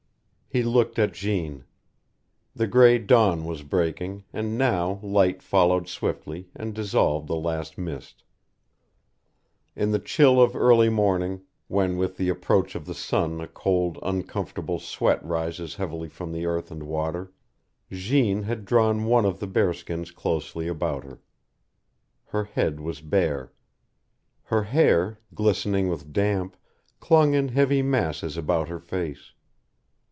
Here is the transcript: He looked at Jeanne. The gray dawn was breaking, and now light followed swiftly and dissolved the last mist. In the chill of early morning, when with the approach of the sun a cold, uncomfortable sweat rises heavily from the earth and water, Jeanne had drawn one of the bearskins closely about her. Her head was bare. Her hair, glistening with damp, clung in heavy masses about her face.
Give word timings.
He 0.53 0.63
looked 0.63 0.99
at 0.99 1.13
Jeanne. 1.13 1.63
The 2.53 2.67
gray 2.67 2.99
dawn 2.99 3.45
was 3.45 3.63
breaking, 3.63 4.25
and 4.33 4.57
now 4.57 4.99
light 5.01 5.41
followed 5.41 5.87
swiftly 5.87 6.49
and 6.53 6.73
dissolved 6.73 7.29
the 7.29 7.37
last 7.37 7.77
mist. 7.77 8.25
In 9.77 9.91
the 9.91 9.99
chill 9.99 10.41
of 10.41 10.53
early 10.53 10.89
morning, 10.89 11.43
when 11.69 11.95
with 11.95 12.17
the 12.17 12.27
approach 12.27 12.75
of 12.75 12.85
the 12.85 12.93
sun 12.93 13.39
a 13.39 13.47
cold, 13.47 13.97
uncomfortable 14.03 14.77
sweat 14.77 15.23
rises 15.23 15.75
heavily 15.75 16.09
from 16.09 16.33
the 16.33 16.45
earth 16.45 16.69
and 16.69 16.83
water, 16.83 17.31
Jeanne 17.89 18.43
had 18.43 18.65
drawn 18.65 19.05
one 19.05 19.25
of 19.25 19.39
the 19.39 19.47
bearskins 19.47 20.11
closely 20.11 20.67
about 20.67 21.05
her. 21.05 21.21
Her 22.25 22.43
head 22.43 22.81
was 22.81 22.99
bare. 22.99 23.53
Her 24.43 24.63
hair, 24.63 25.17
glistening 25.33 25.87
with 25.87 26.11
damp, 26.11 26.57
clung 26.99 27.35
in 27.35 27.47
heavy 27.47 27.81
masses 27.81 28.35
about 28.35 28.67
her 28.67 28.79
face. 28.81 29.31